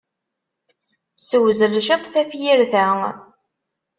Ssewzel 1.19 1.75
ciṭ 1.87 2.03
tafyirt-a. 2.13 2.87